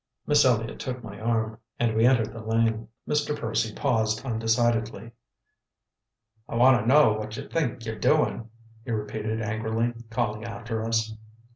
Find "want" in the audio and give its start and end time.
6.55-6.81